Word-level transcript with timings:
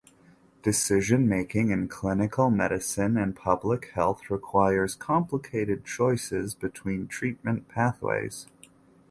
Decision 0.63 1.29
making 1.29 1.69
in 1.69 1.87
clinical 1.87 2.49
medicine 2.49 3.17
and 3.17 3.35
public 3.35 3.91
health 3.93 4.31
requires 4.31 4.95
complicated 4.95 5.85
choices 5.85 6.55
between 6.55 7.07
treatment 7.07 7.67
pathways. 7.67 8.47